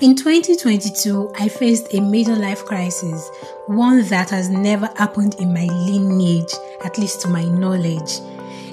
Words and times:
In 0.00 0.16
2022, 0.16 1.34
I 1.38 1.46
faced 1.46 1.94
a 1.94 2.00
major 2.00 2.34
life 2.34 2.64
crisis, 2.64 3.30
one 3.68 4.02
that 4.08 4.28
has 4.30 4.48
never 4.48 4.86
happened 4.96 5.36
in 5.38 5.54
my 5.54 5.66
lineage, 5.66 6.52
at 6.84 6.98
least 6.98 7.20
to 7.20 7.28
my 7.28 7.44
knowledge. 7.44 8.18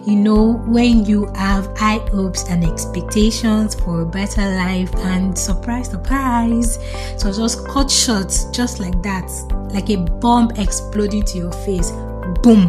You 0.03 0.15
know, 0.15 0.53
when 0.65 1.05
you 1.05 1.27
have 1.35 1.77
high 1.77 1.99
hopes 2.09 2.49
and 2.49 2.63
expectations 2.63 3.75
for 3.75 4.01
a 4.01 4.05
better 4.05 4.41
life, 4.41 4.91
and 4.95 5.37
surprise, 5.37 5.91
surprise, 5.91 6.79
so 7.17 7.31
just 7.31 7.67
cut 7.67 7.91
short, 7.91 8.33
just 8.51 8.79
like 8.79 8.99
that, 9.03 9.29
like 9.75 9.91
a 9.91 9.97
bomb 9.97 10.49
exploding 10.57 11.21
to 11.25 11.37
your 11.37 11.51
face. 11.51 11.91
Boom. 12.41 12.67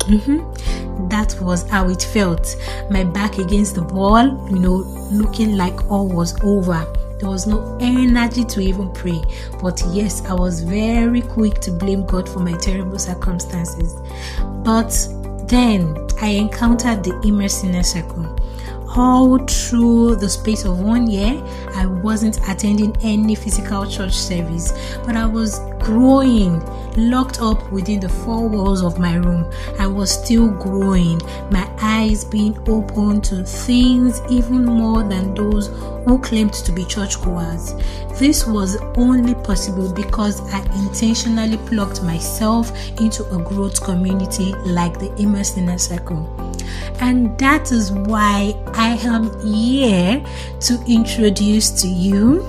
Mm-hmm. 0.00 1.08
That 1.08 1.34
was 1.40 1.66
how 1.70 1.88
it 1.88 2.02
felt. 2.02 2.56
My 2.90 3.04
back 3.04 3.38
against 3.38 3.74
the 3.74 3.84
wall, 3.84 4.26
you 4.50 4.58
know, 4.58 4.76
looking 5.10 5.56
like 5.56 5.90
all 5.90 6.06
was 6.06 6.38
over 6.42 6.86
there 7.20 7.28
was 7.28 7.46
no 7.46 7.76
energy 7.80 8.44
to 8.44 8.60
even 8.60 8.90
pray. 8.92 9.22
But 9.60 9.82
yes, 9.90 10.24
I 10.24 10.34
was 10.34 10.62
very 10.62 11.20
quick 11.20 11.60
to 11.60 11.70
blame 11.70 12.06
God 12.06 12.28
for 12.28 12.40
my 12.40 12.56
terrible 12.58 12.98
circumstances. 12.98 13.94
But 14.64 14.90
then 15.48 15.96
I 16.20 16.28
encountered 16.28 17.04
the 17.04 17.20
inner 17.24 17.48
circle. 17.82 18.39
All 18.96 19.38
through 19.38 20.16
the 20.16 20.28
space 20.28 20.64
of 20.64 20.80
one 20.80 21.08
year, 21.08 21.40
I 21.76 21.86
wasn't 21.86 22.40
attending 22.48 22.96
any 23.02 23.36
physical 23.36 23.86
church 23.86 24.14
service, 24.14 24.72
but 25.06 25.14
I 25.14 25.26
was 25.26 25.60
growing, 25.78 26.60
locked 26.96 27.40
up 27.40 27.70
within 27.70 28.00
the 28.00 28.08
four 28.08 28.48
walls 28.48 28.82
of 28.82 28.98
my 28.98 29.14
room. 29.14 29.48
I 29.78 29.86
was 29.86 30.10
still 30.10 30.50
growing, 30.50 31.20
my 31.52 31.70
eyes 31.80 32.24
being 32.24 32.58
open 32.68 33.20
to 33.22 33.44
things 33.44 34.20
even 34.28 34.64
more 34.64 35.04
than 35.04 35.34
those 35.34 35.68
who 36.04 36.18
claimed 36.18 36.54
to 36.54 36.72
be 36.72 36.84
churchgoers. 36.84 37.74
This 38.18 38.44
was 38.44 38.76
only 38.96 39.34
possible 39.34 39.92
because 39.92 40.40
I 40.52 40.62
intentionally 40.82 41.58
plugged 41.58 42.02
myself 42.02 42.72
into 43.00 43.24
a 43.32 43.38
growth 43.38 43.80
community 43.84 44.52
like 44.66 44.98
the 44.98 45.14
Inner 45.16 45.44
Circle. 45.44 46.49
And 47.00 47.38
that 47.38 47.72
is 47.72 47.92
why 47.92 48.54
I 48.74 48.98
am 49.02 49.30
here 49.46 50.24
to 50.60 50.84
introduce 50.86 51.70
to 51.82 51.88
you 51.88 52.40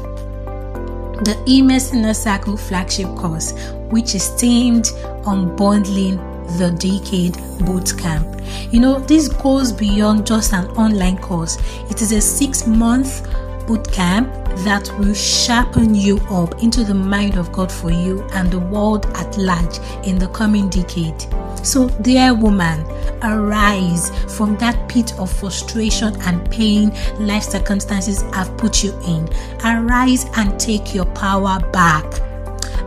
the 1.23 1.41
Immerse 1.45 1.93
Inner 1.93 2.13
Circle 2.13 2.57
flagship 2.57 3.07
course, 3.15 3.53
which 3.91 4.15
is 4.15 4.29
themed 4.31 4.91
on 5.25 5.55
bundling 5.55 6.17
the 6.57 6.71
Decade 6.71 7.33
Bootcamp. 7.65 8.41
You 8.73 8.79
know, 8.79 8.99
this 8.99 9.27
goes 9.27 9.71
beyond 9.71 10.25
just 10.25 10.53
an 10.53 10.65
online 10.71 11.17
course, 11.17 11.57
it 11.89 12.01
is 12.01 12.11
a 12.11 12.21
six 12.21 12.65
month 12.65 13.27
bootcamp 13.67 14.41
that 14.65 14.91
will 14.97 15.13
sharpen 15.13 15.95
you 15.95 16.17
up 16.29 16.61
into 16.61 16.83
the 16.83 16.93
mind 16.93 17.37
of 17.37 17.51
God 17.51 17.71
for 17.71 17.91
you 17.91 18.21
and 18.33 18.51
the 18.51 18.59
world 18.59 19.05
at 19.15 19.37
large 19.37 19.77
in 20.05 20.17
the 20.17 20.27
coming 20.29 20.69
decade. 20.69 21.23
So, 21.63 21.89
dear 22.01 22.33
woman, 22.33 22.85
arise 23.21 24.09
from 24.35 24.57
that 24.57 24.89
pit 24.89 25.13
of 25.19 25.31
frustration 25.31 26.15
and 26.21 26.49
pain 26.51 26.91
life 27.19 27.43
circumstances 27.43 28.21
have 28.33 28.55
put 28.57 28.83
you 28.83 28.97
in. 29.05 29.29
Arise 29.63 30.25
and 30.37 30.59
take 30.59 30.93
your 30.93 31.05
power 31.05 31.59
back. 31.71 32.05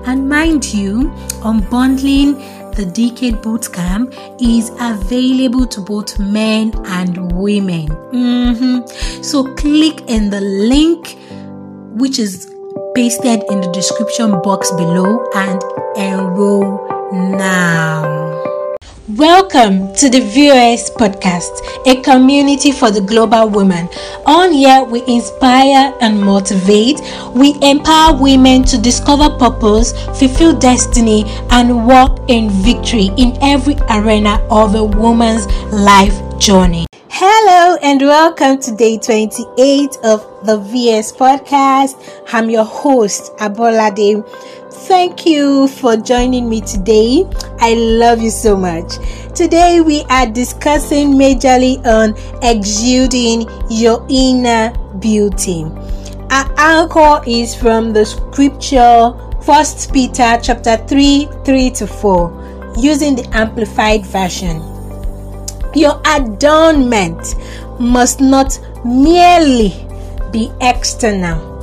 And 0.06 0.28
mind 0.28 0.72
you, 0.72 1.10
unbundling 1.42 2.38
the 2.74 2.84
Decade 2.84 3.34
Bootcamp 3.36 4.12
is 4.40 4.70
available 4.80 5.66
to 5.68 5.80
both 5.80 6.18
men 6.18 6.72
and 6.86 7.32
women. 7.32 7.86
Mm-hmm. 7.86 9.22
So 9.22 9.54
click 9.54 10.02
in 10.08 10.30
the 10.30 10.40
link 10.40 11.16
which 12.00 12.18
is 12.18 12.52
pasted 12.94 13.44
in 13.48 13.60
the 13.60 13.70
description 13.72 14.32
box 14.42 14.72
below 14.72 15.24
and 15.34 15.62
enroll 15.96 16.88
now. 17.12 18.53
Welcome 19.06 19.92
to 19.96 20.08
the 20.08 20.20
VOS 20.20 20.88
podcast, 20.88 21.60
a 21.86 22.00
community 22.00 22.72
for 22.72 22.90
the 22.90 23.02
global 23.02 23.50
woman. 23.50 23.86
On 24.24 24.50
here, 24.50 24.82
we 24.82 25.02
inspire 25.06 25.92
and 26.00 26.18
motivate. 26.18 27.02
We 27.34 27.54
empower 27.60 28.18
women 28.18 28.62
to 28.64 28.80
discover 28.80 29.28
purpose, 29.36 29.92
fulfill 30.18 30.58
destiny, 30.58 31.24
and 31.50 31.86
walk 31.86 32.18
in 32.30 32.48
victory 32.48 33.10
in 33.18 33.36
every 33.42 33.76
arena 33.90 34.40
of 34.50 34.74
a 34.74 34.82
woman's 34.82 35.44
life 35.70 36.16
journey. 36.38 36.86
Hello 37.10 37.76
and 37.82 38.00
welcome 38.00 38.58
to 38.60 38.74
day 38.74 38.98
28 38.98 39.98
of 40.02 40.26
the 40.46 40.58
VS 40.58 41.12
podcast. 41.12 41.94
I'm 42.32 42.48
your 42.48 42.64
host, 42.64 43.36
Abolade. 43.36 44.24
Thank 44.86 45.24
you 45.24 45.66
for 45.66 45.96
joining 45.96 46.46
me 46.46 46.60
today. 46.60 47.24
I 47.58 47.72
love 47.72 48.20
you 48.20 48.28
so 48.28 48.54
much. 48.54 48.98
Today 49.34 49.80
we 49.80 50.02
are 50.10 50.26
discussing 50.26 51.14
majorly 51.14 51.82
on 51.86 52.14
exuding 52.42 53.48
your 53.70 54.04
inner 54.10 54.76
beauty. 54.98 55.64
Our 56.30 56.54
anchor 56.58 57.22
is 57.26 57.54
from 57.54 57.94
the 57.94 58.04
scripture 58.04 59.14
First 59.42 59.90
Peter 59.90 60.38
chapter 60.42 60.76
3 60.76 61.28
3 61.46 61.70
to 61.70 61.86
4 61.86 62.74
using 62.76 63.16
the 63.16 63.26
amplified 63.32 64.04
version. 64.04 64.60
Your 65.74 65.98
adornment 66.04 67.36
must 67.80 68.20
not 68.20 68.60
merely 68.84 69.72
be 70.30 70.52
external, 70.60 71.53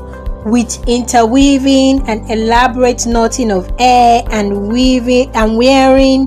with 0.46 0.88
interweaving 0.88 2.02
and 2.08 2.30
elaborate 2.30 3.06
knotting 3.06 3.52
of 3.52 3.70
hair 3.80 4.24
and 4.32 4.70
weaving 4.70 5.30
and 5.36 5.58
wearing 5.58 6.26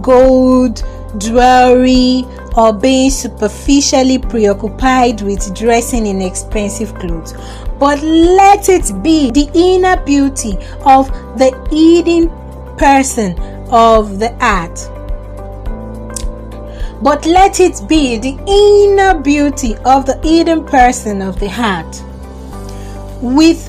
gold 0.00 0.82
jewelry 1.18 2.24
or 2.56 2.72
being 2.72 3.10
superficially 3.10 4.18
preoccupied 4.18 5.20
with 5.22 5.54
dressing 5.54 6.06
in 6.06 6.20
expensive 6.22 6.94
clothes. 6.96 7.34
But 7.78 8.02
let 8.02 8.68
it 8.68 9.02
be 9.02 9.30
the 9.30 9.50
inner 9.54 10.02
beauty 10.04 10.56
of 10.84 11.08
the 11.38 11.50
hidden 11.70 12.30
person 12.76 13.38
of 13.70 14.18
the 14.18 14.32
art 14.44 14.88
but 17.02 17.26
let 17.26 17.58
it 17.58 17.80
be 17.88 18.16
the 18.16 18.38
inner 18.46 19.20
beauty 19.20 19.74
of 19.84 20.06
the 20.06 20.16
hidden 20.22 20.64
person 20.64 21.20
of 21.20 21.38
the 21.40 21.48
heart 21.48 22.02
with 23.22 23.66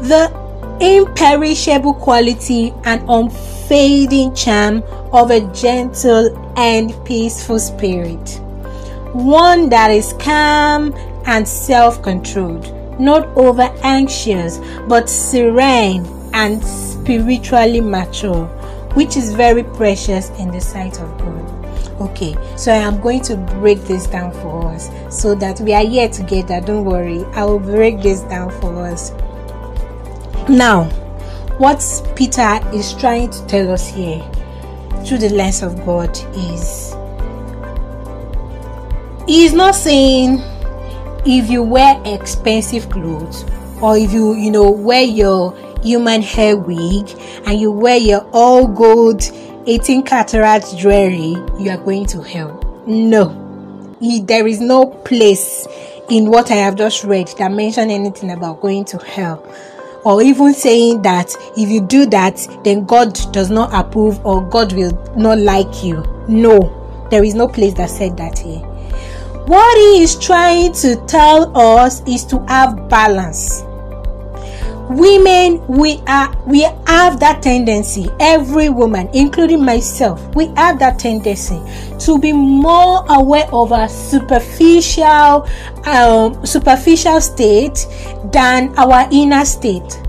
the 0.00 0.32
imperishable 0.80 1.94
quality 1.94 2.74
and 2.84 3.02
unfading 3.08 4.34
charm 4.34 4.82
of 5.12 5.30
a 5.30 5.40
gentle 5.52 6.54
and 6.58 6.92
peaceful 7.04 7.58
spirit. 7.58 8.40
One 9.12 9.68
that 9.68 9.90
is 9.90 10.14
calm 10.14 10.92
and 11.26 11.46
self 11.46 12.02
controlled, 12.02 12.72
not 12.98 13.26
over 13.36 13.72
anxious, 13.82 14.58
but 14.88 15.08
serene 15.08 16.04
and 16.32 16.62
spiritually 16.64 17.80
mature, 17.80 18.46
which 18.94 19.16
is 19.16 19.32
very 19.32 19.62
precious 19.62 20.30
in 20.30 20.50
the 20.50 20.60
sight 20.60 21.00
of 21.00 21.16
God. 21.18 21.43
Okay, 22.00 22.34
so 22.56 22.72
I 22.72 22.76
am 22.76 23.00
going 23.00 23.20
to 23.22 23.36
break 23.36 23.80
this 23.82 24.06
down 24.06 24.32
for 24.32 24.66
us 24.72 24.90
so 25.10 25.34
that 25.36 25.60
we 25.60 25.72
are 25.72 25.84
here 25.84 26.08
together. 26.08 26.60
Don't 26.60 26.84
worry, 26.84 27.24
I 27.34 27.44
will 27.44 27.60
break 27.60 28.02
this 28.02 28.22
down 28.22 28.50
for 28.60 28.84
us. 28.84 29.12
Now, 30.48 30.84
what 31.58 31.80
Peter 32.16 32.60
is 32.74 32.92
trying 32.94 33.30
to 33.30 33.46
tell 33.46 33.70
us 33.70 33.88
here 33.88 34.18
through 35.04 35.18
the 35.18 35.30
lens 35.30 35.62
of 35.62 35.84
God 35.86 36.10
is 36.34 36.94
he 39.28 39.44
is 39.44 39.52
not 39.52 39.74
saying 39.76 40.40
if 41.24 41.48
you 41.48 41.62
wear 41.62 42.00
expensive 42.04 42.90
clothes 42.90 43.44
or 43.80 43.96
if 43.96 44.12
you 44.12 44.34
you 44.34 44.50
know 44.50 44.70
wear 44.70 45.02
your 45.02 45.56
human 45.82 46.22
hair 46.22 46.56
wig 46.56 47.08
and 47.46 47.60
you 47.60 47.70
wear 47.70 47.96
your 47.96 48.26
all 48.32 48.66
gold 48.66 49.22
18 49.66 50.02
cataracts 50.02 50.74
jewelry, 50.74 51.36
you 51.58 51.70
are 51.70 51.78
going 51.78 52.04
to 52.04 52.20
hell. 52.20 52.60
No, 52.86 53.96
there 54.24 54.46
is 54.46 54.60
no 54.60 54.84
place 54.84 55.66
in 56.10 56.30
what 56.30 56.50
I 56.50 56.56
have 56.56 56.76
just 56.76 57.02
read 57.04 57.28
that 57.38 57.50
mention 57.50 57.90
anything 57.90 58.30
about 58.30 58.60
going 58.60 58.84
to 58.86 58.98
hell 58.98 59.42
or 60.04 60.20
even 60.20 60.52
saying 60.52 61.00
that 61.00 61.34
if 61.56 61.70
you 61.70 61.80
do 61.80 62.04
that, 62.06 62.46
then 62.62 62.84
God 62.84 63.18
does 63.32 63.50
not 63.50 63.72
approve 63.72 64.24
or 64.26 64.46
God 64.46 64.74
will 64.74 64.92
not 65.16 65.38
like 65.38 65.82
you. 65.82 66.04
No, 66.28 67.06
there 67.10 67.24
is 67.24 67.34
no 67.34 67.48
place 67.48 67.72
that 67.74 67.88
said 67.88 68.18
that 68.18 68.38
here. 68.38 68.60
What 69.46 69.78
he 69.78 70.02
is 70.02 70.18
trying 70.18 70.74
to 70.74 70.96
tell 71.06 71.56
us 71.56 72.02
is 72.06 72.26
to 72.26 72.44
have 72.48 72.90
balance. 72.90 73.64
Women 74.88 75.66
we 75.66 76.00
are 76.06 76.34
we 76.46 76.62
have 76.86 77.18
that 77.20 77.42
tendency. 77.42 78.08
Every 78.20 78.68
woman 78.68 79.08
including 79.12 79.64
myself 79.64 80.34
we 80.34 80.46
have 80.56 80.78
that 80.78 80.98
tendency 80.98 81.60
to 82.00 82.18
be 82.18 82.32
more 82.32 83.04
aware 83.08 83.48
of 83.52 83.72
our 83.72 83.88
superficial 83.88 85.48
um, 85.86 86.44
superficial 86.44 87.20
state 87.20 87.86
than 88.32 88.74
our 88.78 89.08
inner 89.10 89.44
state. 89.44 90.00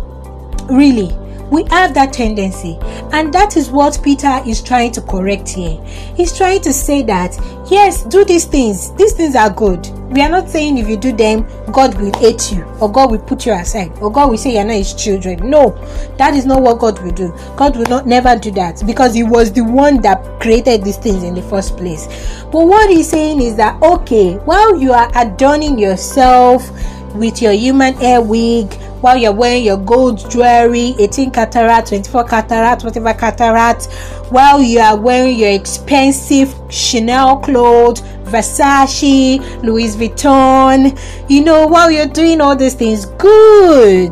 Really 0.69 1.15
we 1.51 1.63
have 1.65 1.93
that 1.93 2.11
tendency. 2.11 2.77
And 3.13 3.33
that 3.33 3.55
is 3.55 3.69
what 3.69 3.99
peter 4.03 4.41
is 4.45 4.61
trying 4.61 4.91
to 4.93 5.01
correct 5.01 5.49
here. 5.49 5.81
He's 6.15 6.35
trying 6.35 6.61
to 6.61 6.73
say 6.73 7.01
that 7.03 7.37
yes 7.69 8.03
do 8.03 8.25
these 8.25 8.45
things. 8.45 8.91
These 8.95 9.13
things 9.13 9.35
are 9.35 9.49
good 9.49 9.89
we 10.09 10.21
are 10.21 10.29
not 10.29 10.49
saying 10.49 10.77
if 10.77 10.87
you 10.87 10.97
do 10.97 11.11
them 11.11 11.45
god 11.71 11.95
will 11.99 12.11
hate 12.19 12.51
you 12.51 12.63
or 12.79 12.91
god 12.91 13.09
will 13.11 13.19
put 13.19 13.45
you 13.45 13.51
aside 13.53 13.91
or 13.99 14.11
god 14.11 14.29
will 14.29 14.37
say 14.37 14.53
you're 14.53 14.63
not 14.63 14.73
his 14.73 14.93
children. 14.93 15.49
No 15.49 15.71
that 16.17 16.33
is 16.33 16.45
not 16.45 16.61
what 16.61 16.79
god 16.79 17.01
will 17.03 17.11
do. 17.11 17.33
God 17.55 17.75
will 17.75 17.85
not 17.85 18.05
never 18.05 18.35
do 18.37 18.51
that 18.51 18.83
because 18.85 19.13
he 19.13 19.23
was 19.23 19.51
the 19.51 19.61
one 19.63 20.01
that 20.01 20.23
created 20.39 20.83
these 20.83 20.97
things 20.97 21.23
in 21.23 21.33
the 21.33 21.41
first 21.41 21.77
place. 21.77 22.05
But 22.51 22.67
what 22.67 22.89
he's 22.89 23.09
saying 23.09 23.41
is 23.41 23.55
that 23.57 23.81
okay 23.81 24.35
while 24.45 24.79
you 24.79 24.91
are 24.93 25.11
adorning 25.15 25.79
yourself 25.79 26.69
with 27.15 27.41
your 27.41 27.53
human 27.53 27.93
hair 27.95 28.21
wig 28.21 28.71
while 29.05 29.17
you're 29.17 29.31
wearing 29.31 29.63
your 29.63 29.77
gold 29.77 30.17
jewelry 30.31 30.95
18 30.97 31.29
carat 31.29 31.85
24 31.85 32.23
carat 32.23 32.83
whatever 32.83 33.13
carat 33.13 33.85
while 34.31 34.59
you 34.59 34.79
are 34.79 34.99
wearing 34.99 35.37
your 35.37 35.51
expensive 35.51 36.51
chanel 36.71 37.37
clothes 37.37 38.01
versace 38.23 39.39
louis 39.61 39.95
vuitton 39.95 40.99
you 41.29 41.43
know 41.43 41.67
while 41.67 41.91
you're 41.91 42.07
doing 42.07 42.41
all 42.41 42.55
these 42.55 42.73
things 42.73 43.05
good. 43.19 44.11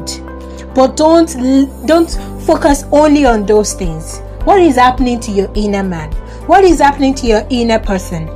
But 0.76 0.96
don't 0.96 1.28
don't 1.88 2.12
focus 2.46 2.84
only 2.92 3.26
on 3.26 3.48
those 3.48 3.74
things. 3.74 4.20
What 4.44 4.62
is 4.62 4.76
happening 4.76 5.20
to 5.22 5.32
your 5.32 5.52
inner 5.56 5.84
man? 5.84 6.12
What 6.46 6.64
is 6.64 6.80
happening 6.80 7.16
to 7.16 7.26
your 7.26 7.48
inner 7.50 7.80
person 7.80 8.30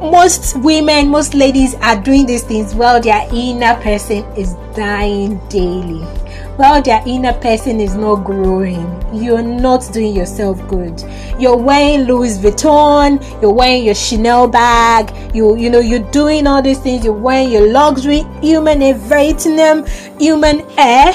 most 0.00 0.56
women, 0.58 1.08
most 1.08 1.34
ladies 1.34 1.74
are 1.76 2.00
doing 2.00 2.24
these 2.24 2.44
things 2.44 2.74
while 2.74 3.00
their 3.00 3.28
inner 3.32 3.74
person 3.82 4.24
is 4.36 4.54
dying 4.74 5.40
daily. 5.48 6.04
While 6.56 6.82
their 6.82 7.02
inner 7.06 7.32
person 7.34 7.80
is 7.80 7.94
not 7.94 8.24
growing, 8.24 8.86
you're 9.12 9.42
not 9.42 9.88
doing 9.92 10.14
yourself 10.14 10.66
good. 10.68 11.02
You're 11.38 11.56
wearing 11.56 12.06
Louis 12.06 12.38
Vuitton, 12.38 13.20
you're 13.42 13.52
wearing 13.52 13.84
your 13.84 13.94
Chanel 13.94 14.48
bag, 14.48 15.12
you 15.34 15.56
you 15.56 15.70
know 15.70 15.80
you're 15.80 16.10
doing 16.10 16.46
all 16.46 16.62
these 16.62 16.78
things. 16.78 17.04
You're 17.04 17.14
wearing 17.14 17.50
your 17.50 17.70
luxury 17.70 18.24
human 18.40 18.80
Vietnam 18.80 19.84
human 20.18 20.64
air. 20.78 21.12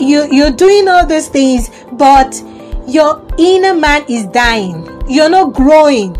You 0.00 0.28
you're 0.32 0.52
doing 0.52 0.88
all 0.88 1.06
these 1.06 1.28
things, 1.28 1.70
but 1.92 2.42
your 2.86 3.24
inner 3.38 3.74
man 3.74 4.04
is 4.08 4.26
dying. 4.26 4.84
You're 5.08 5.30
not 5.30 5.52
growing 5.52 6.16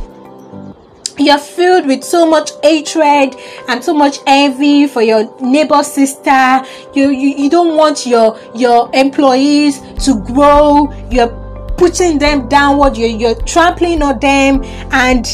you're 1.18 1.38
filled 1.38 1.86
with 1.86 2.04
so 2.04 2.28
much 2.28 2.50
hatred 2.62 3.36
and 3.68 3.82
so 3.82 3.94
much 3.94 4.18
envy 4.26 4.86
for 4.86 5.02
your 5.02 5.34
neighbor 5.40 5.82
sister. 5.82 6.62
You, 6.94 7.10
you 7.10 7.36
you 7.36 7.50
don't 7.50 7.76
want 7.76 8.06
your 8.06 8.38
your 8.54 8.90
employees 8.94 9.80
to 10.04 10.20
grow. 10.20 10.92
You're 11.10 11.30
putting 11.76 12.18
them 12.18 12.48
downward. 12.48 12.96
You're, 12.96 13.08
you're 13.08 13.42
trampling 13.42 14.02
on 14.02 14.18
them 14.18 14.62
and 14.92 15.26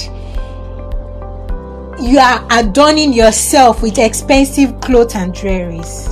you 2.00 2.18
are 2.18 2.46
adorning 2.50 3.12
yourself 3.12 3.82
with 3.82 3.98
expensive 3.98 4.80
clothes 4.80 5.14
and 5.14 5.32
jewelries. 5.32 6.08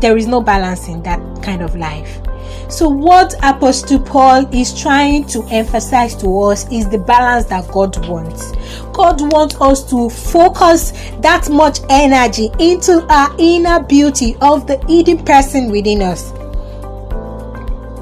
There 0.00 0.16
is 0.16 0.26
no 0.26 0.40
balance 0.40 0.88
in 0.88 1.02
that 1.02 1.42
kind 1.42 1.62
of 1.62 1.74
life 1.74 2.20
so, 2.68 2.86
what 2.86 3.34
Apostle 3.42 3.98
Paul 3.98 4.46
is 4.54 4.78
trying 4.78 5.24
to 5.28 5.42
emphasize 5.44 6.14
to 6.16 6.28
us 6.42 6.70
is 6.70 6.86
the 6.86 6.98
balance 6.98 7.46
that 7.46 7.66
God 7.68 7.96
wants. 8.06 8.52
God 8.92 9.22
wants 9.32 9.58
us 9.58 9.88
to 9.88 10.10
focus 10.10 10.90
that 11.20 11.48
much 11.48 11.78
energy 11.88 12.50
into 12.58 13.06
our 13.08 13.34
inner 13.38 13.82
beauty 13.82 14.36
of 14.42 14.66
the 14.66 14.76
hidden 14.86 15.24
person 15.24 15.70
within 15.70 16.02
us. 16.02 16.30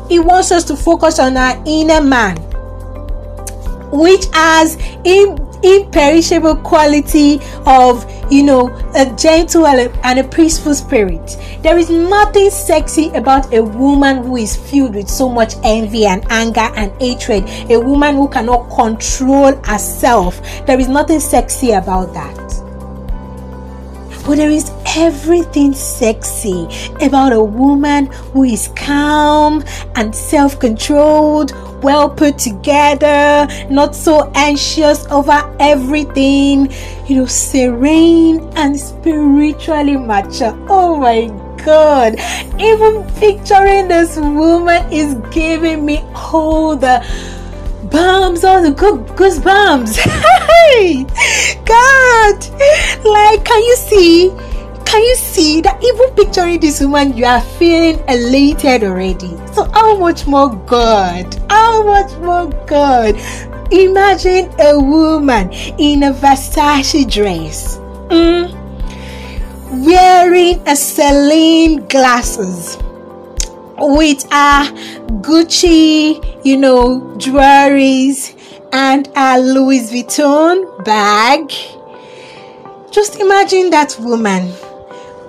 He 0.09 0.19
wants 0.19 0.51
us 0.51 0.65
to 0.65 0.77
focus 0.77 1.21
on 1.21 1.37
our 1.37 1.63
inner 1.65 2.01
man, 2.01 2.37
which 3.93 4.27
has 4.33 4.77
imperishable 5.63 6.57
quality 6.57 7.39
of 7.67 8.05
you 8.31 8.43
know 8.43 8.69
a 8.95 9.15
gentle 9.17 9.67
and 9.67 10.19
a 10.19 10.25
peaceful 10.25 10.75
spirit. 10.75 11.37
There 11.63 11.79
is 11.79 11.91
nothing 11.91 12.51
sexy 12.51 13.09
about 13.11 13.53
a 13.53 13.63
woman 13.63 14.25
who 14.25 14.37
is 14.37 14.57
filled 14.57 14.95
with 14.95 15.09
so 15.09 15.29
much 15.29 15.55
envy 15.63 16.07
and 16.07 16.25
anger 16.31 16.69
and 16.77 16.93
hatred. 17.01 17.45
A 17.71 17.79
woman 17.79 18.17
who 18.17 18.29
cannot 18.29 18.71
control 18.71 19.55
herself. 19.65 20.41
There 20.67 20.79
is 20.81 20.89
nothing 20.89 21.21
sexy 21.21 21.73
about 21.73 22.13
that. 22.15 22.37
But 24.27 24.39
there 24.39 24.51
is 24.51 24.73
everything 24.97 25.73
sexy 25.73 26.67
about 27.01 27.33
a 27.33 27.43
woman 27.43 28.07
who 28.33 28.43
is 28.43 28.71
calm 28.75 29.63
and 29.95 30.13
self 30.13 30.59
controlled, 30.59 31.53
well 31.83 32.09
put 32.09 32.39
together, 32.39 33.47
not 33.71 33.95
so 33.95 34.31
anxious 34.35 35.07
over 35.07 35.43
everything, 35.61 36.73
you 37.07 37.17
know, 37.17 37.27
serene 37.27 38.41
and 38.57 38.79
spiritually 38.79 39.97
mature. 39.97 40.57
Oh 40.69 40.97
my 40.97 41.27
God, 41.65 42.15
even 42.61 43.05
picturing 43.17 43.89
this 43.89 44.17
woman 44.17 44.93
is 44.93 45.15
giving 45.33 45.85
me 45.85 45.99
all 46.15 46.77
the 46.77 47.05
bumps, 47.91 48.45
all 48.45 48.63
the 48.63 48.71
good 48.71 49.01
goosebumps. 49.17 49.97
God, 51.67 53.05
like, 53.05 53.45
can 53.45 53.63
you 53.63 53.77
see? 53.77 54.46
Can 54.97 55.05
you 55.05 55.17
see 55.17 55.61
that 55.61 55.85
even 55.85 56.09
picturing 56.15 56.59
this 56.59 56.81
woman, 56.81 57.15
you 57.15 57.27
are 57.27 57.43
feeling 57.43 58.03
elated 58.09 58.83
already? 58.83 59.37
So, 59.53 59.65
how 59.73 59.99
much 59.99 60.27
more 60.27 60.49
God? 60.65 61.37
How 61.51 61.85
much 61.85 62.17
more 62.17 62.47
God? 62.65 63.15
Imagine 63.71 64.51
a 64.59 64.81
woman 64.81 65.53
in 65.77 66.03
a 66.03 66.15
Versace 66.15 67.05
dress, 67.13 67.77
mm, 68.09 68.49
wearing 69.85 70.67
a 70.67 70.75
Celine 70.75 71.87
glasses 71.89 72.79
with 73.77 74.25
a 74.33 74.65
Gucci, 75.21 76.25
you 76.43 76.57
know, 76.57 77.01
jewelries 77.19 78.33
and 78.73 79.11
a 79.15 79.39
Louis 79.39 79.91
Vuitton 79.91 80.83
bag. 80.87 81.53
Just 82.91 83.21
imagine 83.21 83.69
that 83.69 83.95
woman 84.01 84.51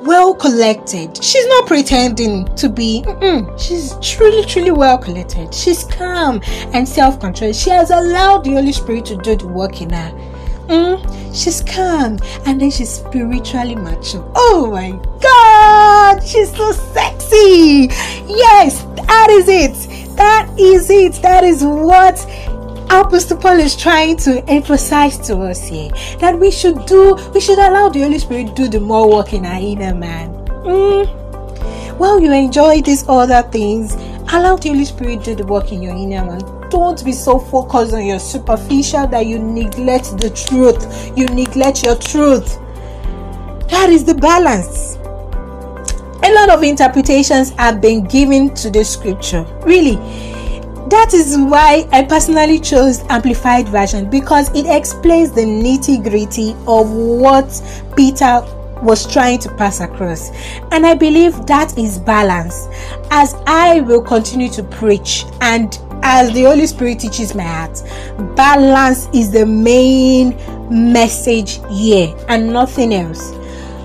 well 0.08 0.34
collected. 0.34 1.22
She's 1.24 1.46
not 1.48 1.68
pretending 1.68 2.46
to 2.56 2.70
be. 2.70 3.04
Mm-mm. 3.06 3.60
She's 3.60 3.94
truly, 4.02 4.44
truly 4.46 4.72
well 4.72 4.98
collected. 4.98 5.54
She's 5.54 5.84
calm 5.84 6.42
and 6.74 6.88
self 6.88 7.20
controlled. 7.20 7.56
She 7.56 7.70
has 7.70 7.92
allowed 7.92 8.46
the 8.46 8.52
Holy 8.52 8.72
Spirit 8.72 9.06
to 9.08 9.18
do 9.18 9.36
the 9.36 9.48
work 9.48 9.82
in 9.82 9.90
her. 9.92 10.12
Mm, 10.68 11.00
she's 11.34 11.62
calm 11.62 12.20
and 12.46 12.60
then 12.60 12.72
she's 12.72 12.90
spiritually 12.90 13.76
mature. 13.76 14.30
Oh 14.36 14.70
my 14.72 14.92
god, 15.22 16.22
she's 16.26 16.56
so 16.56 16.72
sexy. 16.72 17.88
Yes, 18.28 18.84
that 19.08 19.28
is 19.30 19.48
it. 19.48 20.16
That 20.18 20.50
is 20.58 20.90
it. 20.90 21.22
That 21.22 21.44
is 21.44 21.64
what 21.64 22.18
Apostle 22.90 23.38
Paul 23.38 23.60
is 23.60 23.76
trying 23.76 24.16
to 24.18 24.42
emphasize 24.50 25.18
to 25.28 25.38
us 25.40 25.68
here 25.68 25.92
that 26.20 26.40
we 26.40 26.50
should 26.50 26.86
do, 26.86 27.16
we 27.34 27.42
should 27.42 27.60
allow 27.60 27.90
the 27.90 28.02
Holy 28.02 28.18
Spirit 28.18 28.56
do 28.56 28.70
the 28.70 28.80
more 28.80 29.12
work 29.12 29.34
in 29.34 29.46
our 29.46 29.60
inner 29.60 29.94
man. 29.94 30.30
Mm. 30.64 31.98
While 31.98 32.22
you 32.22 32.32
enjoy 32.32 32.82
these 32.82 33.08
other 33.10 33.42
things, 33.50 33.94
allow 34.32 34.56
the 34.56 34.70
Holy 34.70 34.86
Spirit 34.86 35.24
do 35.26 35.36
the 35.36 35.46
work 35.46 35.74
in 35.74 35.82
your 35.82 35.96
inner 35.96 36.24
man. 36.24 36.70
Don't 36.70 37.04
be 37.04 37.12
so 37.12 37.40
focused 37.40 37.94
on 37.94 38.06
your 38.06 38.20
superficial 38.20 39.06
that 39.08 39.26
you 39.26 39.38
neglect 39.38 40.18
the 40.18 40.30
truth. 40.30 41.12
You 41.18 41.26
neglect 41.26 41.86
your 41.86 41.96
truth. 41.98 42.58
That 43.70 43.90
is 43.90 44.06
the 44.06 44.16
balance. 44.16 44.96
A 46.24 46.34
lot 46.34 46.50
of 46.50 46.64
interpretations 46.64 47.50
have 47.52 47.82
been 47.82 48.06
given 48.06 48.54
to 48.56 48.70
the 48.70 48.86
scripture. 48.86 49.44
Really, 49.66 49.98
that 50.90 51.14
is 51.14 51.38
why 51.38 51.88
I 51.92 52.04
personally 52.04 52.60
chose 52.60 53.02
Amplified 53.10 53.68
Version 53.70 54.10
because 54.10 54.50
it 54.56 54.66
explains 54.66 55.32
the 55.32 55.42
nitty 55.42 56.04
gritty 56.04 56.52
of 56.68 56.92
what 56.92 57.62
Peter 57.96 58.42
was 58.82 59.12
trying 59.12 59.40
to 59.40 59.50
pass 59.56 59.80
across. 59.80 60.30
And 60.72 60.86
I 60.86 60.94
believe 60.94 61.46
that 61.48 61.78
is 61.78 61.98
balance. 62.00 62.68
As 63.10 63.36
I 63.48 63.82
will 63.82 64.02
continue 64.02 64.50
to 64.50 64.64
preach 64.64 65.26
and 65.42 65.78
as 66.04 66.32
the 66.34 66.44
Holy 66.44 66.68
Spirit 66.68 67.00
teaches 67.00 67.34
my 67.34 67.44
heart, 67.44 67.82
balance 68.36 69.10
is 69.14 69.32
the 69.32 69.46
main 69.46 70.38
message 70.70 71.60
here 71.70 72.16
and 72.30 72.54
nothing 72.54 72.94
else. 72.94 73.34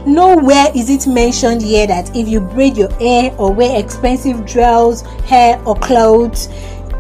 nowhere 0.07 0.67
is 0.75 0.91
it 0.91 1.07
mentioned 1.07 1.63
here 1.63 1.87
that 1.87 2.15
if 2.17 2.29
you 2.29 2.41
braid 2.41 2.77
your 2.77 2.93
hair 2.95 3.35
or 3.39 3.53
wear 3.53 3.79
expensive 3.79 4.45
jewels, 4.45 5.03
hair, 5.27 5.61
or 5.67 5.77
clothes, 5.77 6.49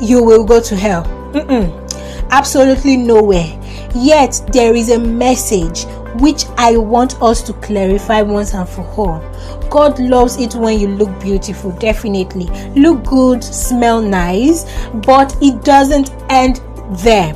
you 0.03 0.23
will 0.23 0.45
go 0.45 0.61
to 0.61 0.77
hell. 0.77 1.05
Mm-mm. 1.33 1.79
Absolutely 2.31 2.97
nowhere. 2.97 3.59
Yet 3.95 4.41
there 4.53 4.75
is 4.75 4.91
a 4.91 4.99
message 4.99 5.85
which 6.21 6.45
I 6.57 6.77
want 6.77 7.21
us 7.23 7.43
to 7.43 7.53
clarify 7.55 8.23
once 8.23 8.55
and 8.55 8.69
for 8.69 8.83
all. 8.97 9.21
God 9.71 9.99
loves 9.99 10.37
it 10.37 10.55
when 10.55 10.79
you 10.79 10.89
look 10.89 11.21
beautiful, 11.21 11.73
definitely. 11.73 12.47
Look 12.75 13.05
good, 13.05 13.43
smell 13.43 14.03
nice, 14.03 14.67
but 15.07 15.35
it 15.41 15.65
doesn't 15.65 16.11
end 16.29 16.61
there. 16.91 17.35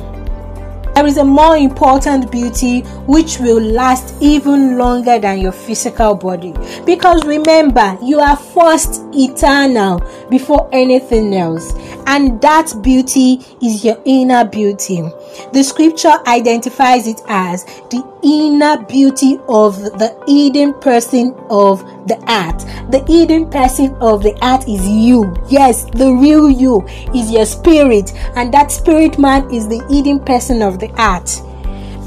There 0.97 1.05
is 1.05 1.17
a 1.17 1.23
more 1.23 1.55
important 1.55 2.31
beauty 2.31 2.81
which 3.05 3.37
will 3.37 3.61
last 3.61 4.15
even 4.19 4.79
longer 4.79 5.19
than 5.19 5.39
your 5.39 5.51
physical 5.51 6.15
body. 6.15 6.55
Because 6.87 7.23
remember, 7.23 7.95
you 8.01 8.19
are 8.19 8.35
first 8.35 9.03
eternal 9.13 10.01
before 10.31 10.67
anything 10.71 11.35
else, 11.35 11.73
and 12.07 12.41
that 12.41 12.73
beauty 12.81 13.39
is 13.61 13.83
your 13.83 14.01
inner 14.05 14.45
beauty. 14.45 15.01
The 15.53 15.61
scripture 15.61 16.15
identifies 16.25 17.05
it 17.05 17.21
as 17.27 17.65
the 17.91 18.03
inner 18.23 18.83
beauty 18.85 19.37
of 19.47 19.77
the 19.77 20.17
hidden 20.25 20.73
person 20.75 21.35
of 21.49 21.81
the 22.07 22.17
art. 22.27 22.59
The 22.91 23.03
hidden 23.05 23.49
person 23.49 23.93
of 23.95 24.23
the 24.23 24.35
art 24.41 24.67
is 24.67 24.87
you. 24.87 25.35
Yes, 25.49 25.83
the 25.91 26.13
real 26.13 26.49
you 26.49 26.85
is 27.13 27.29
your 27.29 27.45
spirit, 27.45 28.13
and 28.35 28.53
that 28.53 28.71
spirit 28.71 29.19
man 29.19 29.53
is 29.53 29.67
the 29.67 29.85
hidden 29.89 30.19
person 30.19 30.61
of 30.61 30.79
the 30.79 30.89
art. 30.99 31.29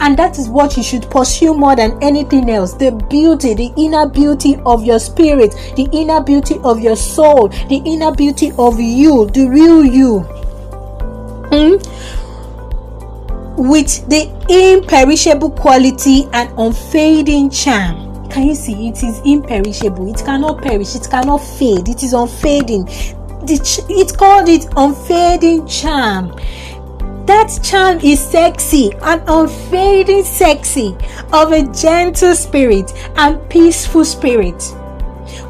And 0.00 0.18
that 0.18 0.38
is 0.38 0.48
what 0.48 0.78
you 0.78 0.82
should 0.82 1.10
pursue 1.10 1.52
more 1.52 1.76
than 1.76 2.02
anything 2.02 2.48
else. 2.48 2.72
The 2.72 2.90
beauty, 3.10 3.52
the 3.52 3.70
inner 3.76 4.08
beauty 4.08 4.56
of 4.64 4.82
your 4.84 4.98
spirit, 4.98 5.52
the 5.76 5.88
inner 5.92 6.22
beauty 6.22 6.58
of 6.64 6.80
your 6.80 6.96
soul, 6.96 7.48
the 7.48 7.82
inner 7.84 8.10
beauty 8.10 8.52
of 8.58 8.80
you, 8.80 9.26
the 9.26 9.46
real 9.46 9.84
you. 9.84 10.20
Hmm? 11.52 11.76
With 13.60 14.08
the 14.08 14.30
imperishable 14.48 15.50
quality 15.50 16.26
and 16.32 16.50
unfading 16.58 17.50
charm. 17.50 18.28
Can 18.30 18.46
you 18.46 18.54
see? 18.54 18.88
It 18.88 19.02
is 19.02 19.20
imperishable. 19.26 20.08
It 20.08 20.24
cannot 20.24 20.62
perish. 20.62 20.94
It 20.94 21.08
cannot 21.10 21.38
fade. 21.38 21.90
It 21.90 22.02
is 22.02 22.14
unfading. 22.14 22.88
It's 23.42 24.12
called 24.12 24.48
it 24.48 24.66
unfading 24.76 25.66
charm 25.66 26.32
that 27.30 27.60
charm 27.62 27.96
is 28.00 28.18
sexy 28.18 28.90
and 29.02 29.22
unfading 29.28 30.24
sexy 30.24 30.96
of 31.32 31.52
a 31.52 31.62
gentle 31.72 32.34
spirit 32.34 32.92
and 33.16 33.38
peaceful 33.48 34.04
spirit 34.04 34.60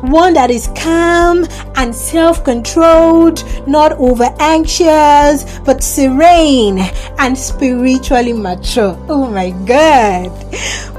one 0.02 0.34
that 0.34 0.50
is 0.50 0.68
calm 0.76 1.46
and 1.76 1.94
self 1.94 2.44
controlled, 2.44 3.44
not 3.66 3.92
over 3.92 4.28
anxious, 4.38 5.58
but 5.60 5.82
serene 5.82 6.78
and 7.18 7.36
spiritually 7.36 8.32
mature. 8.32 8.96
Oh 9.08 9.30
my 9.30 9.50
God! 9.50 10.30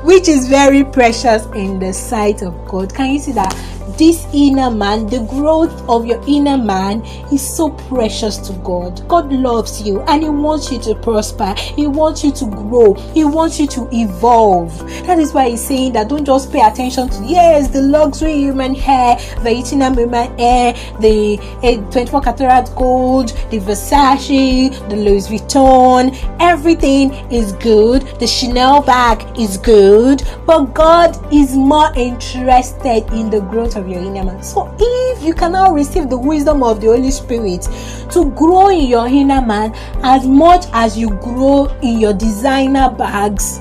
Which 0.03 0.27
is 0.27 0.47
very 0.47 0.83
precious 0.83 1.45
in 1.55 1.79
the 1.79 1.93
sight 1.93 2.41
of 2.41 2.53
God. 2.67 2.93
Can 2.93 3.13
you 3.13 3.19
see 3.19 3.31
that? 3.33 3.55
This 4.01 4.25
inner 4.33 4.71
man, 4.71 5.05
the 5.05 5.19
growth 5.29 5.87
of 5.87 6.07
your 6.07 6.19
inner 6.27 6.57
man 6.57 7.03
is 7.31 7.39
so 7.39 7.69
precious 7.69 8.37
to 8.37 8.51
God. 8.63 9.07
God 9.07 9.31
loves 9.31 9.79
you 9.83 10.01
and 10.01 10.23
He 10.23 10.29
wants 10.29 10.71
you 10.71 10.79
to 10.79 10.95
prosper. 10.95 11.53
He 11.53 11.85
wants 11.85 12.23
you 12.23 12.31
to 12.31 12.45
grow. 12.45 12.95
He 13.13 13.23
wants 13.25 13.59
you 13.59 13.67
to 13.67 13.87
evolve. 13.91 14.75
That 15.05 15.19
is 15.19 15.33
why 15.33 15.51
He's 15.51 15.63
saying 15.63 15.93
that 15.93 16.09
don't 16.09 16.25
just 16.25 16.51
pay 16.51 16.61
attention 16.61 17.09
to 17.09 17.23
yes, 17.25 17.67
the 17.67 17.83
luxury 17.83 18.33
human 18.33 18.73
hair, 18.73 19.17
the 19.43 19.49
18 19.49 19.79
human 19.79 20.35
hair, 20.39 20.73
the 20.99 21.37
uh, 21.61 21.91
24 21.91 22.21
karat 22.21 22.71
gold, 22.75 23.29
the 23.51 23.59
Versace, 23.59 24.89
the 24.89 24.95
Louis 24.95 25.27
Vuitton. 25.27 26.17
Everything 26.39 27.11
is 27.31 27.53
good. 27.53 28.01
The 28.19 28.25
Chanel 28.25 28.81
bag 28.81 29.39
is 29.39 29.59
good, 29.59 30.23
but 30.47 30.73
God 30.73 31.15
is 31.31 31.55
more 31.55 31.93
interested 31.95 33.07
in 33.13 33.29
the 33.29 33.41
growth 33.41 33.75
of 33.75 33.90
your 33.91 34.01
inner 34.01 34.23
man. 34.23 34.41
So 34.43 34.73
if 34.79 35.23
you 35.23 35.33
cannot 35.33 35.73
receive 35.73 36.09
the 36.09 36.17
wisdom 36.17 36.63
of 36.63 36.81
the 36.81 36.87
Holy 36.87 37.11
Spirit 37.11 37.67
to 38.11 38.31
grow 38.31 38.69
in 38.69 38.87
your 38.87 39.07
inner 39.07 39.41
man 39.41 39.73
as 40.03 40.25
much 40.25 40.65
as 40.73 40.97
you 40.97 41.09
grow 41.17 41.65
in 41.81 41.99
your 41.99 42.13
designer 42.13 42.89
bags, 42.89 43.59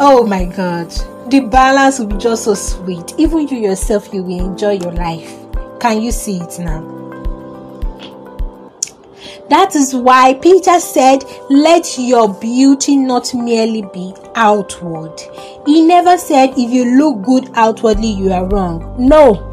oh 0.00 0.26
my 0.26 0.44
god, 0.44 0.90
the 1.30 1.40
balance 1.40 1.98
will 1.98 2.08
be 2.08 2.16
just 2.16 2.44
so 2.44 2.54
sweet. 2.54 3.14
Even 3.18 3.48
you 3.48 3.58
yourself, 3.58 4.12
you 4.12 4.22
will 4.22 4.40
enjoy 4.40 4.72
your 4.72 4.92
life. 4.92 5.32
Can 5.80 6.02
you 6.02 6.12
see 6.12 6.38
it 6.38 6.58
now? 6.58 7.01
That 9.52 9.76
is 9.76 9.94
why 9.94 10.32
Peter 10.32 10.80
said, 10.80 11.24
Let 11.50 11.98
your 11.98 12.32
beauty 12.32 12.96
not 12.96 13.34
merely 13.34 13.82
be 13.92 14.14
outward. 14.34 15.20
He 15.66 15.82
never 15.82 16.16
said, 16.16 16.54
If 16.56 16.70
you 16.70 16.96
look 16.96 17.20
good 17.20 17.50
outwardly, 17.52 18.08
you 18.08 18.32
are 18.32 18.48
wrong. 18.48 18.96
No. 18.98 19.50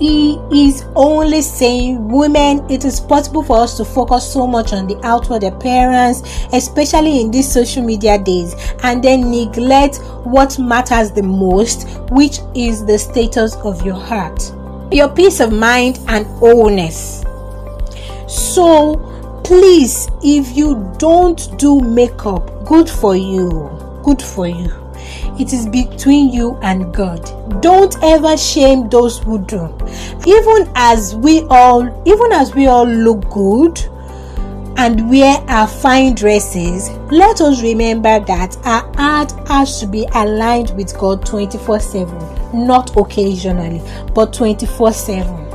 He 0.00 0.40
is 0.50 0.84
only 0.96 1.42
saying, 1.42 2.08
Women, 2.08 2.68
it 2.68 2.84
is 2.84 2.98
possible 2.98 3.44
for 3.44 3.60
us 3.60 3.76
to 3.76 3.84
focus 3.84 4.28
so 4.32 4.44
much 4.44 4.72
on 4.72 4.88
the 4.88 4.98
outward 5.04 5.44
appearance, 5.44 6.22
especially 6.52 7.20
in 7.20 7.30
these 7.30 7.48
social 7.48 7.84
media 7.84 8.18
days, 8.18 8.56
and 8.82 9.04
then 9.04 9.30
neglect 9.30 9.98
what 10.24 10.58
matters 10.58 11.12
the 11.12 11.22
most, 11.22 11.86
which 12.10 12.40
is 12.56 12.84
the 12.84 12.98
status 12.98 13.54
of 13.58 13.86
your 13.86 13.94
heart, 13.94 14.52
your 14.90 15.08
peace 15.08 15.38
of 15.38 15.52
mind, 15.52 16.00
and 16.08 16.26
wholeness. 16.26 17.22
So, 18.26 19.14
please 19.48 20.08
if 20.22 20.54
you 20.54 20.94
don't 20.98 21.58
do 21.58 21.80
makeup 21.80 22.66
good 22.66 22.88
for 22.88 23.16
you. 23.16 23.48
Good 24.04 24.20
for 24.20 24.46
you. 24.46 24.70
It 25.40 25.54
is 25.54 25.66
between 25.66 26.28
you 26.30 26.58
and 26.60 26.92
god. 26.92 27.22
Don't 27.62 27.96
ever 28.02 28.36
shame 28.36 28.90
those 28.90 29.18
who 29.20 29.38
do. 29.38 29.74
Even 30.26 30.70
as 30.74 31.16
we 31.16 31.44
all 31.44 31.82
even 32.06 32.30
as 32.30 32.54
we 32.54 32.66
all 32.66 32.86
look 32.86 33.22
good 33.30 33.80
and 34.76 35.08
wear 35.08 35.38
our 35.48 35.66
fine 35.66 36.14
dresses, 36.14 36.90
let 37.10 37.40
us 37.40 37.62
remember 37.62 38.20
that 38.20 38.54
our 38.66 38.94
heart 38.96 39.32
has 39.48 39.80
to 39.80 39.86
be 39.86 40.06
aligned 40.14 40.76
with 40.76 40.96
God 40.98 41.24
24 41.24 41.80
7, 41.80 42.66
not 42.66 42.94
occasionally, 42.98 43.80
but 44.12 44.34
24 44.34 44.92
7 44.92 45.47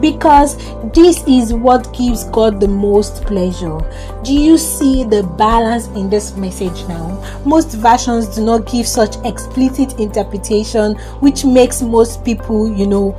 because 0.00 0.56
this 0.92 1.22
is 1.26 1.52
what 1.52 1.92
gives 1.92 2.24
God 2.24 2.60
the 2.60 2.68
most 2.68 3.24
pleasure. 3.24 3.78
Do 4.22 4.32
you 4.32 4.58
see 4.58 5.04
the 5.04 5.22
balance 5.22 5.86
in 5.88 6.10
this 6.10 6.36
message 6.36 6.86
now? 6.88 7.22
Most 7.44 7.72
versions 7.72 8.34
do 8.34 8.44
not 8.44 8.70
give 8.70 8.86
such 8.86 9.16
explicit 9.24 9.98
interpretation, 10.00 10.94
which 11.20 11.44
makes 11.44 11.82
most 11.82 12.24
people, 12.24 12.72
you 12.72 12.86
know, 12.86 13.12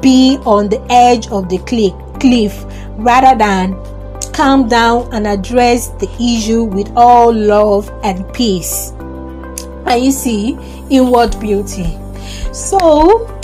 be 0.00 0.38
on 0.46 0.68
the 0.68 0.80
edge 0.90 1.28
of 1.28 1.48
the 1.48 1.58
cliff 2.18 2.64
rather 2.98 3.36
than 3.36 3.76
calm 4.32 4.68
down 4.68 5.12
and 5.12 5.26
address 5.26 5.88
the 6.00 6.10
issue 6.20 6.64
with 6.64 6.90
all 6.96 7.32
love 7.32 7.90
and 8.02 8.32
peace. 8.32 8.90
And 9.86 10.04
you 10.04 10.12
see, 10.12 10.56
inward 10.90 11.38
beauty. 11.38 11.98
So, 12.52 13.41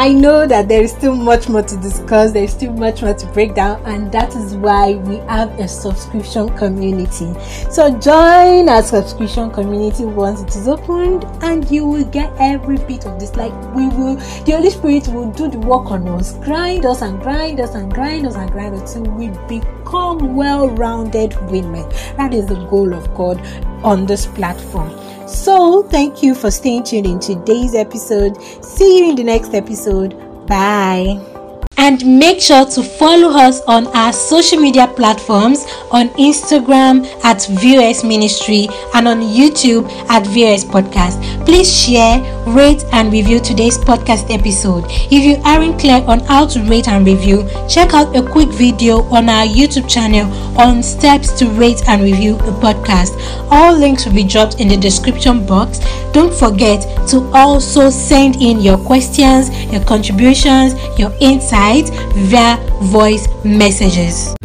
I 0.00 0.12
know 0.12 0.46
that 0.46 0.68
there 0.68 0.80
is 0.80 0.92
still 0.92 1.16
much 1.16 1.48
more 1.48 1.62
to 1.62 1.76
discuss, 1.78 2.30
there's 2.30 2.52
still 2.52 2.72
much 2.72 3.02
more 3.02 3.14
to 3.14 3.26
break 3.32 3.56
down, 3.56 3.82
and 3.84 4.12
that 4.12 4.32
is 4.36 4.54
why 4.54 4.94
we 4.94 5.16
have 5.26 5.50
a 5.58 5.66
subscription 5.66 6.56
community. 6.56 7.34
So, 7.72 7.98
join 7.98 8.68
our 8.68 8.84
subscription 8.84 9.50
community 9.50 10.04
once 10.04 10.40
it 10.40 10.54
is 10.54 10.68
opened, 10.68 11.24
and 11.42 11.68
you 11.68 11.84
will 11.84 12.04
get 12.04 12.32
every 12.38 12.76
bit 12.76 13.06
of 13.06 13.18
this. 13.18 13.34
Like, 13.34 13.52
we 13.74 13.88
will, 13.88 14.14
the 14.44 14.52
Holy 14.52 14.70
Spirit 14.70 15.08
will 15.08 15.32
do 15.32 15.48
the 15.48 15.58
work 15.58 15.90
on 15.90 16.06
us, 16.06 16.34
grind 16.44 16.86
us 16.86 17.02
and 17.02 17.20
grind 17.20 17.58
us 17.58 17.74
and 17.74 17.92
grind 17.92 18.24
us 18.24 18.36
and 18.36 18.52
grind 18.52 18.76
us 18.76 18.94
until 18.94 19.12
we 19.14 19.30
become 19.88 20.36
well 20.36 20.68
rounded 20.68 21.34
women. 21.50 21.88
That 22.16 22.34
is 22.34 22.46
the 22.46 22.62
goal 22.66 22.92
of 22.92 23.14
God 23.14 23.40
on 23.82 24.04
this 24.04 24.26
platform. 24.26 24.90
So, 25.26 25.82
thank 25.84 26.22
you 26.22 26.34
for 26.34 26.50
staying 26.50 26.84
tuned 26.84 27.06
in 27.06 27.20
today's 27.20 27.74
episode. 27.74 28.36
See 28.62 28.98
you 28.98 29.10
in 29.10 29.16
the 29.16 29.24
next 29.24 29.54
episode. 29.54 30.14
Bye. 30.46 31.24
And 31.78 32.18
make 32.18 32.40
sure 32.40 32.66
to 32.66 32.82
follow 32.82 33.30
us 33.30 33.62
on 33.62 33.86
our 33.96 34.12
social 34.12 34.58
media 34.58 34.88
platforms 34.88 35.64
on 35.90 36.08
Instagram 36.10 37.06
at 37.24 37.46
VOS 37.46 38.04
Ministry 38.04 38.68
and 38.94 39.08
on 39.08 39.20
YouTube 39.20 39.88
at 40.10 40.26
VOS 40.26 40.64
Podcast. 40.64 41.18
Please 41.46 41.72
share, 41.72 42.18
rate 42.54 42.84
and 42.92 43.12
review 43.12 43.40
today's 43.40 43.78
podcast 43.78 44.32
episode. 44.32 44.84
If 44.88 45.24
you 45.24 45.36
aren't 45.44 45.78
clear 45.78 46.02
on 46.06 46.20
how 46.20 46.46
to 46.46 46.62
rate 46.64 46.88
and 46.88 47.06
review, 47.06 47.48
check 47.68 47.94
out 47.94 48.16
a 48.16 48.22
quick 48.22 48.48
video 48.50 49.02
on 49.04 49.28
our 49.28 49.46
YouTube 49.46 49.88
channel 49.88 50.30
on 50.58 50.82
steps 50.82 51.32
to 51.38 51.46
rate 51.50 51.82
and 51.88 52.02
review 52.02 52.36
a 52.36 52.52
podcast. 52.60 53.18
All 53.50 53.76
links 53.76 54.06
will 54.06 54.14
be 54.14 54.24
dropped 54.24 54.60
in 54.60 54.68
the 54.68 54.76
description 54.76 55.44
box. 55.46 55.80
Don't 56.12 56.32
forget 56.32 56.82
to 57.08 57.30
also 57.34 57.90
send 57.90 58.36
in 58.36 58.60
your 58.60 58.78
questions, 58.78 59.50
your 59.72 59.84
contributions, 59.84 60.74
your 60.98 61.12
insights 61.20 61.90
via 62.30 62.56
voice 62.80 63.28
messages. 63.44 64.37